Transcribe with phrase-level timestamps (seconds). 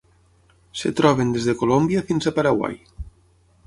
[0.77, 2.85] Es troben des de Colòmbia fins a Paraguai.